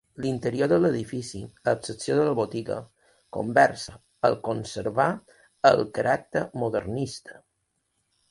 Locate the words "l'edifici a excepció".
0.83-2.15